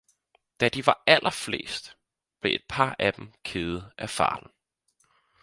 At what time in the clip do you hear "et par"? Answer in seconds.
2.55-2.95